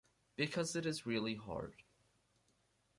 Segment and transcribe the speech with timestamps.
[0.35, 1.83] Because it is really hard.